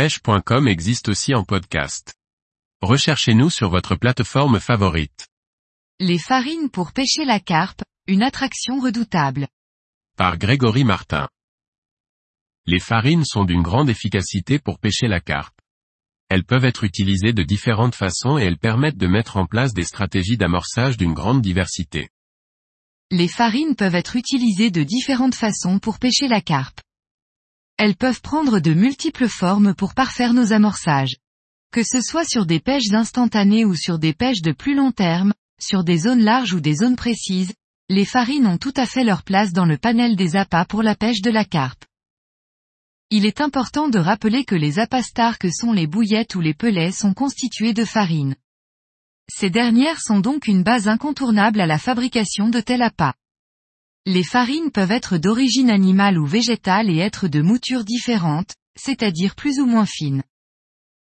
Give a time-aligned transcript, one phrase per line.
[0.00, 2.14] pêche.com existe aussi en podcast.
[2.80, 5.28] Recherchez-nous sur votre plateforme favorite.
[5.98, 9.46] Les farines pour pêcher la carpe, une attraction redoutable.
[10.16, 11.28] Par Grégory Martin.
[12.64, 15.60] Les farines sont d'une grande efficacité pour pêcher la carpe.
[16.30, 19.84] Elles peuvent être utilisées de différentes façons et elles permettent de mettre en place des
[19.84, 22.08] stratégies d'amorçage d'une grande diversité.
[23.10, 26.80] Les farines peuvent être utilisées de différentes façons pour pêcher la carpe.
[27.82, 31.16] Elles peuvent prendre de multiples formes pour parfaire nos amorçages.
[31.72, 35.32] Que ce soit sur des pêches instantanées ou sur des pêches de plus long terme,
[35.58, 37.54] sur des zones larges ou des zones précises,
[37.88, 40.94] les farines ont tout à fait leur place dans le panel des appâts pour la
[40.94, 41.86] pêche de la carpe.
[43.08, 46.52] Il est important de rappeler que les appâts stars que sont les bouillettes ou les
[46.52, 48.36] pelets sont constitués de farine.
[49.32, 53.14] Ces dernières sont donc une base incontournable à la fabrication de tel appât.
[54.06, 59.60] Les farines peuvent être d'origine animale ou végétale et être de moutures différentes, c'est-à-dire plus
[59.60, 60.22] ou moins fines.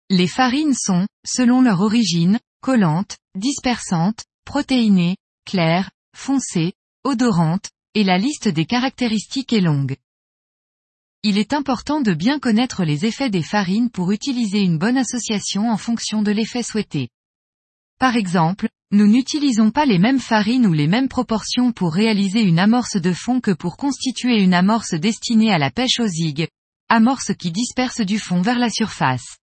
[0.09, 8.47] Les farines sont, selon leur origine, collantes, dispersantes, protéinées, claires, foncées, odorantes, et la liste
[8.47, 9.97] des caractéristiques est longue.
[11.23, 15.71] Il est important de bien connaître les effets des farines pour utiliser une bonne association
[15.71, 17.09] en fonction de l'effet souhaité.
[17.97, 22.59] Par exemple, nous n'utilisons pas les mêmes farines ou les mêmes proportions pour réaliser une
[22.59, 26.47] amorce de fond que pour constituer une amorce destinée à la pêche aux zigues,
[26.89, 29.39] amorce qui disperse du fond vers la surface.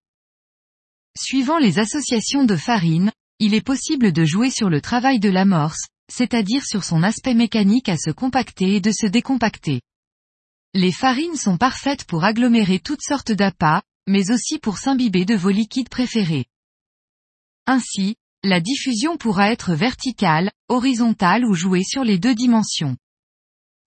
[1.19, 5.89] Suivant les associations de farines, il est possible de jouer sur le travail de l'amorce,
[6.09, 9.81] c'est-à-dire sur son aspect mécanique à se compacter et de se décompacter.
[10.75, 15.51] Les farines sont parfaites pour agglomérer toutes sortes d'appâts, mais aussi pour s'imbiber de vos
[15.51, 16.45] liquides préférés.
[17.67, 22.97] Ainsi, la diffusion pourra être verticale, horizontale ou jouer sur les deux dimensions.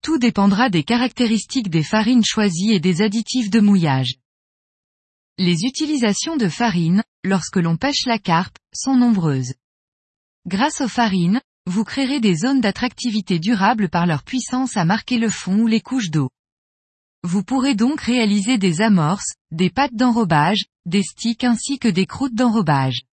[0.04, 4.16] Tout dépendra des caractéristiques des farines choisies et des additifs de mouillage.
[5.40, 9.56] Les utilisations de farine, lorsque l'on pêche la carpe, sont nombreuses.
[10.46, 15.30] Grâce aux farines, vous créerez des zones d'attractivité durable par leur puissance à marquer le
[15.30, 16.30] fond ou les couches d'eau.
[17.24, 22.36] Vous pourrez donc réaliser des amorces, des pâtes d'enrobage, des sticks ainsi que des croûtes
[22.36, 23.06] d'enrobage.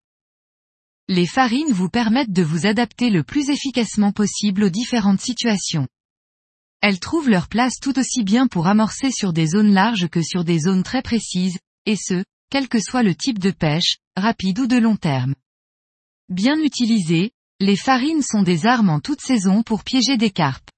[1.13, 5.89] Les farines vous permettent de vous adapter le plus efficacement possible aux différentes situations.
[6.83, 10.45] Elles trouvent leur place tout aussi bien pour amorcer sur des zones larges que sur
[10.45, 14.69] des zones très précises, et ce, quel que soit le type de pêche, rapide ou
[14.69, 15.35] de long terme.
[16.29, 20.71] Bien utilisées, les farines sont des armes en toute saison pour piéger des carpes.